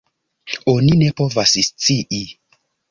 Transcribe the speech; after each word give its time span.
Oni 0.73 0.95
ne 1.03 1.11
povas 1.21 1.55
scii. 1.71 2.25